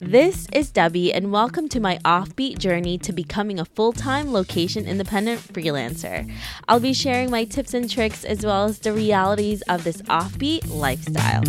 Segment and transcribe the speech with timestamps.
[0.00, 4.86] This is Debbie, and welcome to my offbeat journey to becoming a full time location
[4.86, 6.32] independent freelancer.
[6.66, 10.66] I'll be sharing my tips and tricks as well as the realities of this offbeat
[10.70, 11.42] lifestyle.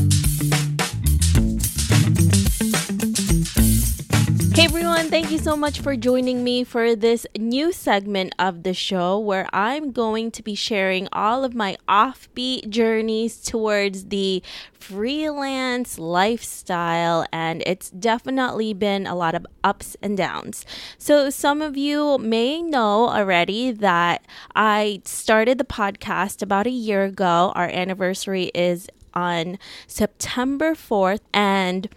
[4.60, 8.74] Hey everyone, thank you so much for joining me for this new segment of the
[8.74, 14.43] show where I'm going to be sharing all of my offbeat journeys towards the
[14.74, 20.65] freelance lifestyle, and it's definitely been a lot of ups and downs.
[20.98, 27.06] So, some of you may know already that I started the podcast about a year
[27.06, 27.54] ago.
[27.56, 31.87] Our anniversary is on September 4th, and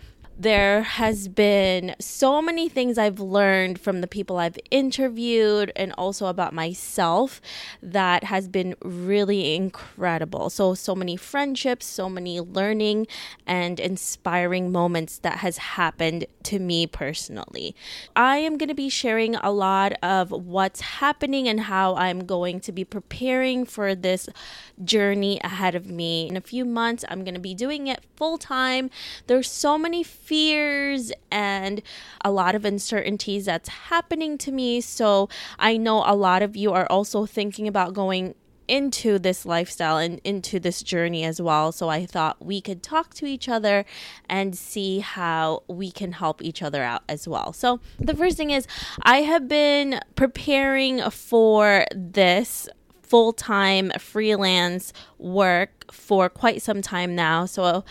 [0.43, 6.27] there has been so many things I've learned from the people I've interviewed and also
[6.27, 7.41] about myself
[7.81, 10.51] that has been really incredible.
[10.51, 13.07] So so many friendships, so many learning
[13.47, 17.77] and inspiring moments that has happened to me personally.
[18.17, 22.59] I am going to be sharing a lot of what's happening and how I'm going
[22.61, 24.29] to be preparing for this
[24.85, 26.29] journey ahead of me.
[26.29, 28.91] In a few months, I'm going to be doing it full time.
[29.29, 30.03] There's so many
[30.33, 31.83] fears and
[32.25, 34.81] a lot of uncertainties that's happening to me.
[34.81, 38.35] So I know a lot of you are also thinking about going
[38.67, 41.71] into this lifestyle and into this journey as well.
[41.71, 43.85] So I thought we could talk to each other
[44.27, 47.53] and see how we can help each other out as well.
[47.53, 48.67] So the first thing is,
[49.03, 52.71] I have been preparing for this
[53.03, 57.45] full time freelance work for quite some time now.
[57.45, 57.85] So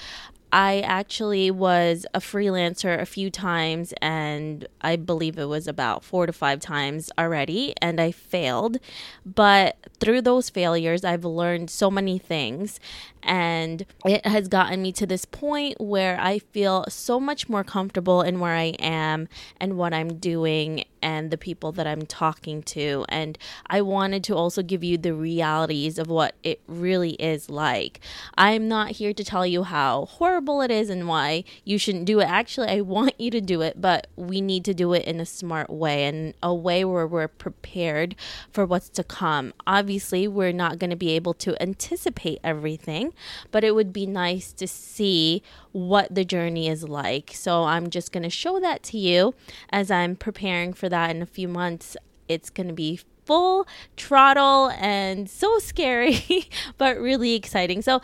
[0.53, 6.25] I actually was a freelancer a few times, and I believe it was about four
[6.25, 8.77] to five times already, and I failed.
[9.25, 12.81] But through those failures, I've learned so many things,
[13.23, 18.22] and it has gotten me to this point where I feel so much more comfortable
[18.22, 19.28] in where I am
[19.59, 23.06] and what I'm doing and the people that I'm talking to.
[23.09, 23.38] And
[23.68, 28.00] I wanted to also give you the realities of what it really is like.
[28.38, 32.19] I'm not here to tell you how horrible it is and why you shouldn't do
[32.19, 32.25] it.
[32.25, 35.25] Actually, I want you to do it, but we need to do it in a
[35.25, 38.16] smart way and a way where we're prepared
[38.51, 39.53] for what's to come.
[39.66, 43.10] Obviously, we're not going to be able to anticipate everything,
[43.51, 47.31] but it would be nice to see what the journey is like.
[47.33, 49.33] So I'm just going to show that to you
[49.69, 51.97] as I'm preparing for that in a few months.
[52.27, 53.67] It's going to be full
[53.97, 57.81] throttle and so scary, but really exciting.
[57.81, 58.01] So,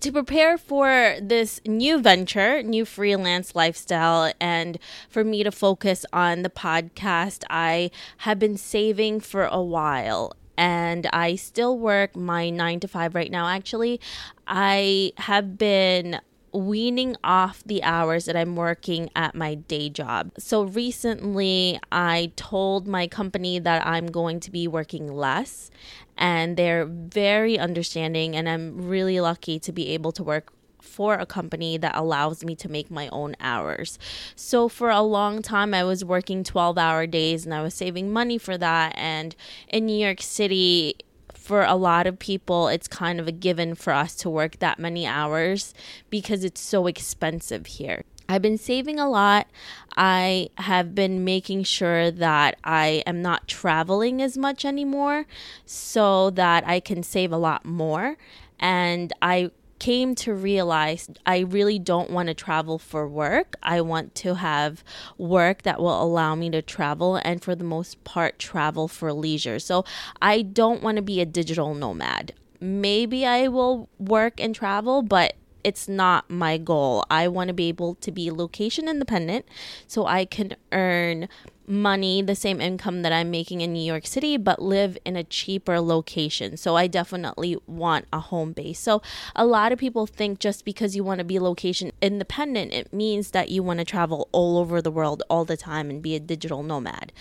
[0.00, 6.42] to prepare for this new venture, new freelance lifestyle, and for me to focus on
[6.42, 12.78] the podcast, I have been saving for a while and I still work my nine
[12.80, 13.48] to five right now.
[13.48, 14.00] Actually,
[14.46, 16.20] I have been
[16.52, 20.30] weaning off the hours that I'm working at my day job.
[20.38, 25.72] So recently, I told my company that I'm going to be working less,
[26.16, 30.52] and they're very understanding, and I'm really lucky to be able to work
[30.82, 33.98] for a company that allows me to make my own hours.
[34.36, 38.36] So for a long time I was working 12-hour days and I was saving money
[38.38, 39.34] for that and
[39.68, 40.96] in New York City
[41.32, 44.78] for a lot of people, it's kind of a given for us to work that
[44.78, 45.74] many hours
[46.08, 48.04] because it's so expensive here.
[48.28, 49.48] I've been saving a lot.
[49.96, 55.26] I have been making sure that I am not traveling as much anymore
[55.66, 58.16] so that I can save a lot more.
[58.58, 59.50] And I
[59.82, 63.56] came to realize I really don't want to travel for work.
[63.64, 64.84] I want to have
[65.18, 69.58] work that will allow me to travel and, for the most part, travel for leisure.
[69.58, 69.84] So
[70.20, 72.32] I don't want to be a digital nomad.
[72.60, 75.34] Maybe I will work and travel, but
[75.64, 77.04] it's not my goal.
[77.10, 79.46] I want to be able to be location independent
[79.88, 81.28] so I can earn
[81.72, 85.24] money, the same income that I'm making in New York City, but live in a
[85.24, 86.56] cheaper location.
[86.56, 88.78] So I definitely want a home base.
[88.78, 89.00] So
[89.34, 93.30] a lot of people think just because you want to be location independent, it means
[93.30, 96.20] that you want to travel all over the world all the time and be a
[96.20, 97.12] digital nomad.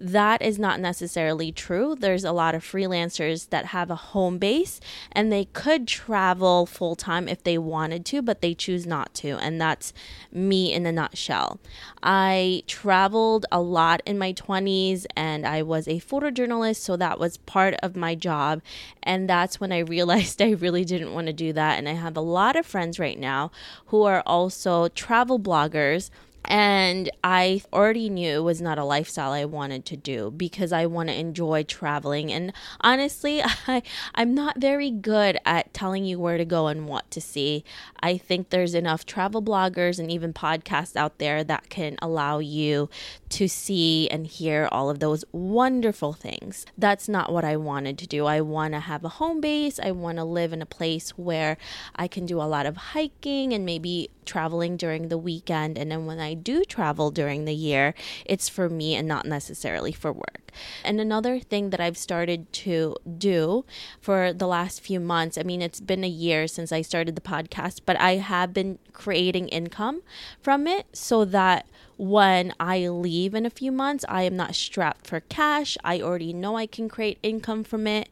[0.00, 1.94] That is not necessarily true.
[1.94, 4.80] There's a lot of freelancers that have a home base
[5.12, 9.38] and they could travel full time if they wanted to, but they choose not to.
[9.38, 9.92] And that's
[10.32, 11.60] me in a nutshell.
[12.02, 17.18] I traveled a lot lot in my 20s and I was a photojournalist, so that
[17.18, 18.62] was part of my job.
[19.02, 21.78] And that's when I realized I really didn't want to do that.
[21.78, 23.50] And I have a lot of friends right now
[23.86, 26.10] who are also travel bloggers
[26.50, 30.84] And I already knew it was not a lifestyle I wanted to do because I
[30.84, 32.32] want to enjoy traveling.
[32.32, 33.82] And honestly, I,
[34.16, 37.62] I'm not very good at telling you where to go and what to see.
[38.00, 42.90] I think there's enough travel bloggers and even podcasts out there that can allow you
[43.28, 46.66] to see and hear all of those wonderful things.
[46.76, 48.26] That's not what I wanted to do.
[48.26, 49.78] I want to have a home base.
[49.78, 51.58] I want to live in a place where
[51.94, 55.76] I can do a lot of hiking and maybe traveling during the weekend.
[55.76, 57.94] And then when I do travel during the year,
[58.24, 60.52] it's for me and not necessarily for work.
[60.84, 63.64] And another thing that I've started to do
[64.00, 67.20] for the last few months, I mean, it's been a year since I started the
[67.20, 70.02] podcast, but I have been creating income
[70.40, 71.66] from it so that
[71.96, 75.76] when I leave in a few months, I am not strapped for cash.
[75.82, 78.08] I already know I can create income from it.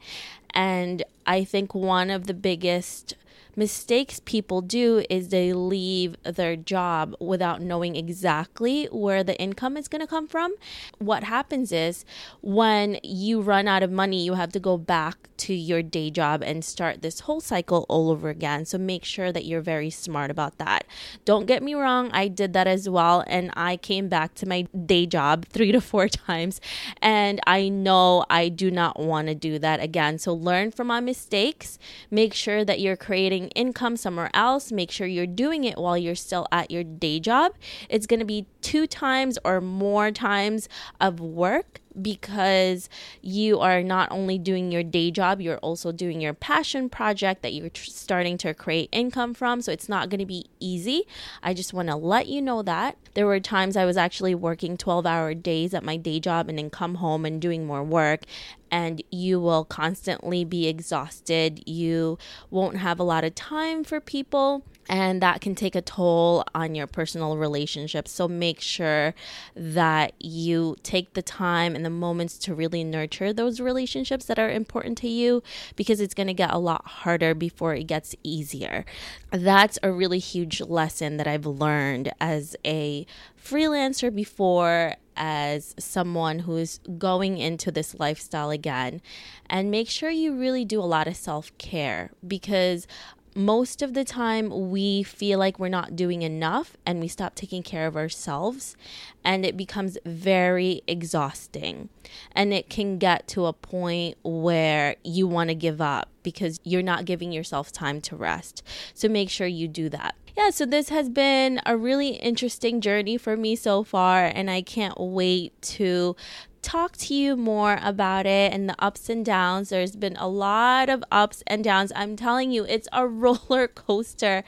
[0.51, 3.15] And I think one of the biggest
[3.59, 9.89] mistakes people do is they leave their job without knowing exactly where the income is
[9.89, 10.55] going to come from.
[10.97, 12.05] What happens is
[12.39, 16.41] when you run out of money, you have to go back to your day job
[16.41, 18.65] and start this whole cycle all over again.
[18.65, 20.85] So make sure that you're very smart about that.
[21.25, 23.25] Don't get me wrong, I did that as well.
[23.27, 26.61] And I came back to my day job three to four times.
[27.01, 30.17] And I know I do not want to do that again.
[30.17, 31.77] So learn from my mistakes.
[32.09, 34.71] Make sure that you're creating income somewhere else.
[34.71, 37.53] Make sure you're doing it while you're still at your day job.
[37.89, 40.69] It's going to be two times or more times
[40.99, 42.89] of work because
[43.21, 47.53] you are not only doing your day job, you're also doing your passion project that
[47.53, 49.61] you're tr- starting to create income from.
[49.61, 51.03] So it's not going to be easy.
[51.43, 52.97] I just want to let you know that.
[53.13, 56.57] There were times I was actually working 12 hour days at my day job and
[56.57, 58.23] then come home and doing more work
[58.71, 61.67] and you will constantly be exhausted.
[61.67, 62.17] You
[62.49, 66.73] won't have a lot of time for people and that can take a toll on
[66.73, 68.11] your personal relationships.
[68.11, 69.13] So make sure
[69.55, 74.49] that you take the time and the moments to really nurture those relationships that are
[74.49, 75.43] important to you
[75.75, 78.83] because it's going to get a lot harder before it gets easier.
[79.29, 83.05] That's a really huge lesson that I've learned as a
[83.41, 89.01] freelancer before as someone who's going into this lifestyle again
[89.49, 92.87] and make sure you really do a lot of self-care because
[93.35, 97.63] most of the time we feel like we're not doing enough and we stop taking
[97.63, 98.75] care of ourselves
[99.23, 101.89] and it becomes very exhausting.
[102.31, 106.81] And it can get to a point where you want to give up because you're
[106.81, 108.63] not giving yourself time to rest.
[108.93, 110.15] So make sure you do that.
[110.35, 114.61] Yeah so this has been a really interesting journey for me so far and i
[114.61, 116.15] can't wait to
[116.61, 119.69] talk to you more about it and the ups and downs.
[119.69, 121.91] There's been a lot of ups and downs.
[121.95, 124.43] I'm telling you, it's a roller coaster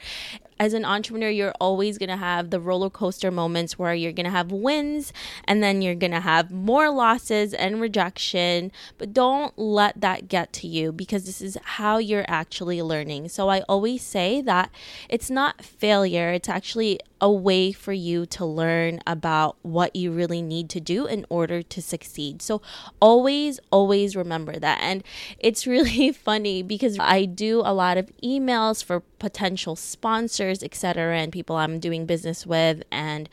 [0.62, 4.26] as an entrepreneur, you're always going to have the roller coaster moments where you're going
[4.26, 5.12] to have wins
[5.44, 8.70] and then you're going to have more losses and rejection.
[8.96, 13.30] But don't let that get to you because this is how you're actually learning.
[13.30, 14.70] So I always say that
[15.08, 20.42] it's not failure, it's actually a way for you to learn about what you really
[20.42, 22.42] need to do in order to succeed.
[22.42, 22.60] So
[23.00, 24.80] always, always remember that.
[24.82, 25.04] And
[25.38, 31.30] it's really funny because I do a lot of emails for potential sponsors, etc., and
[31.30, 32.82] people I'm doing business with.
[32.90, 33.28] And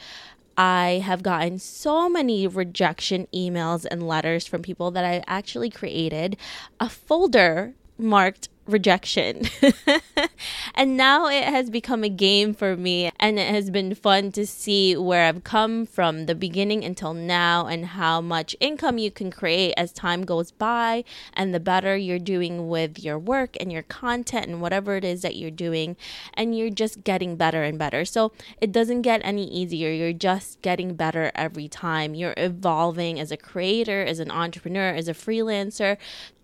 [0.56, 6.38] I have gotten so many rejection emails and letters from people that I actually created
[6.80, 9.44] a folder marked rejection.
[10.76, 14.46] and now it has become a game for me, and it has been fun to
[14.46, 19.32] see where I've come from the beginning until now and how much income you can
[19.32, 21.04] create as time goes by,
[21.34, 25.22] and the better you're doing with your work and your content and whatever it is
[25.22, 25.98] that you're doing,
[26.34, 28.06] and you're just getting better and better.
[28.06, 32.14] So it doesn't get any easier, you're just getting better every time.
[32.14, 35.98] You're evolving as a creator, as an entrepreneur, as a freelancer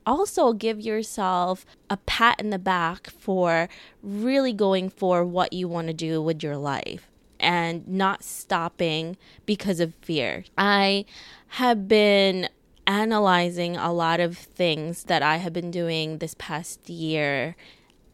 [0.06, 3.70] also give yourself a pat in the back for
[4.02, 7.08] really going for what you want to do with your life
[7.40, 10.46] and not stopping because of fear.
[10.58, 11.06] I
[11.50, 12.50] have been
[12.88, 17.56] analyzing a lot of things that I have been doing this past year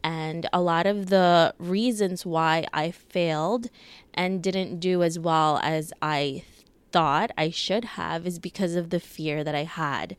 [0.02, 3.68] and a lot of the reasons why I failed
[4.14, 6.44] and didn't do as well as I
[6.92, 10.16] thought I should have is because of the fear that I had.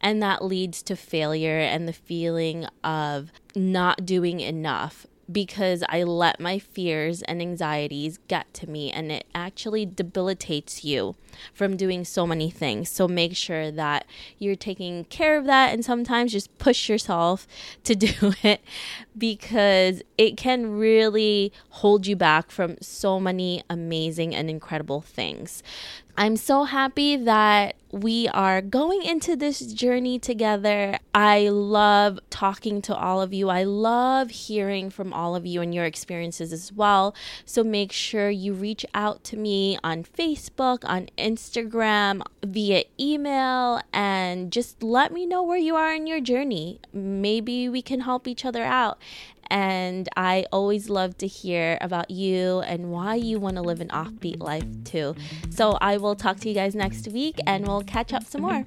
[0.00, 6.38] And that leads to failure and the feeling of not doing enough because I let
[6.38, 11.16] my fears and anxieties get to me and it actually debilitates you
[11.52, 12.88] from doing so many things.
[12.88, 14.06] So make sure that
[14.38, 17.46] you're taking care of that and sometimes just push yourself
[17.84, 18.60] to do it
[19.16, 25.62] because it can really hold you back from so many amazing and incredible things.
[26.18, 30.98] I'm so happy that we are going into this journey together.
[31.14, 33.48] I love talking to all of you.
[33.48, 37.14] I love hearing from all of you and your experiences as well.
[37.44, 44.50] So make sure you reach out to me on Facebook, on Instagram, via email, and
[44.50, 46.80] just let me know where you are in your journey.
[46.92, 48.98] Maybe we can help each other out.
[49.50, 53.88] And I always love to hear about you and why you want to live an
[53.88, 55.14] offbeat life too.
[55.50, 58.64] So I will talk to you guys next week and we'll catch up some more.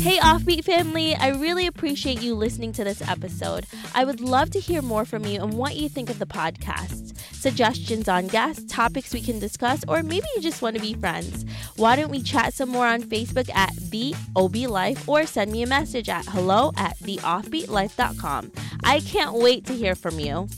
[0.00, 3.66] Hey, Offbeat family, I really appreciate you listening to this episode.
[3.94, 7.19] I would love to hear more from you and what you think of the podcast.
[7.40, 11.46] Suggestions on guests, topics we can discuss, or maybe you just want to be friends.
[11.76, 15.62] Why don't we chat some more on Facebook at The OB Life or send me
[15.62, 18.52] a message at hello at theoffbeatlife.com.
[18.84, 20.48] I can't wait to hear from you.